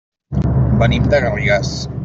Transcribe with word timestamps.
Venim 0.81 1.05
de 1.13 1.21
Garrigàs. 1.27 1.75